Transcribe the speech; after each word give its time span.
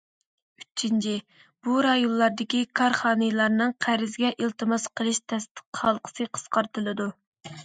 ئۈچىنچى، 0.61 1.11
بۇ 1.67 1.75
رايونلاردىكى 1.87 2.61
كارخانىلارنىڭ 2.79 3.75
قەرزگە 3.87 4.33
ئىلتىماس 4.33 4.87
قىلىش 5.01 5.21
تەستىق 5.35 5.83
ھالقىسى 5.85 6.29
قىسقارتىلىدۇ. 6.39 7.09